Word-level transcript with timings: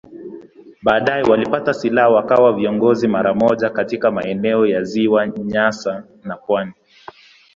Baadaye 0.83 1.23
walipata 1.23 1.73
silaha 1.73 2.09
wakawa 2.09 2.53
viongozi 2.53 3.07
mara 3.07 3.33
moja 3.33 3.69
katika 3.69 4.11
maeneo 4.11 4.65
ya 4.67 4.83
Ziwa 4.83 5.27
Nyasa 5.27 6.03
na 6.23 6.37
pwani. 6.37 6.73